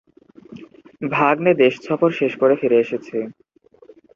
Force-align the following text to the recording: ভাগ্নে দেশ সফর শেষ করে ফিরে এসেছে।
ভাগ্নে 1.11 1.51
দেশ 1.53 1.73
সফর 1.87 2.09
শেষ 2.19 2.33
করে 2.41 2.53
ফিরে 2.61 2.77
এসেছে। 2.79 3.17